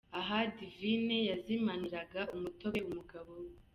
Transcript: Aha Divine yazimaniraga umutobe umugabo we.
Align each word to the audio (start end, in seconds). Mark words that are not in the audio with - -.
Aha 0.19 0.37
Divine 0.57 1.17
yazimaniraga 1.29 2.21
umutobe 2.35 2.79
umugabo 2.89 3.31
we. 3.43 3.49